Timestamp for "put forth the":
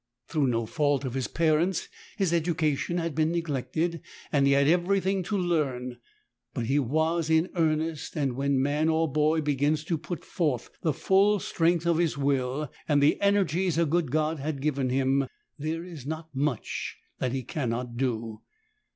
9.99-10.91